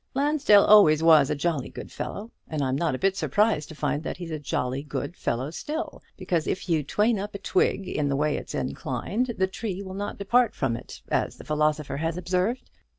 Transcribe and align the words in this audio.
Lansdell 0.15 0.65
always 0.65 1.03
was 1.03 1.29
a 1.29 1.35
jolly 1.35 1.69
good 1.69 1.91
fellow, 1.91 2.31
and 2.47 2.63
I'm 2.63 2.75
not 2.75 2.95
a 2.95 2.97
bit 2.97 3.15
surprised 3.15 3.69
to 3.69 3.75
find 3.75 4.01
that 4.01 4.17
he's 4.17 4.31
a 4.31 4.39
jolly 4.39 4.81
good 4.81 5.15
fellow 5.15 5.51
still; 5.51 6.01
because 6.17 6.47
if 6.47 6.67
you 6.67 6.81
train 6.81 7.19
up 7.19 7.35
a 7.35 7.37
twig 7.37 7.87
in 7.87 8.09
the 8.09 8.15
way 8.15 8.35
it's 8.35 8.55
inclined, 8.55 9.35
the 9.37 9.45
tree 9.45 9.83
will 9.83 9.93
not 9.93 10.17
depart 10.17 10.55
from 10.55 10.75
it, 10.75 11.03
as 11.09 11.35
the 11.37 11.43
philosopher 11.43 11.97
has 11.97 12.17
observed. 12.17 12.67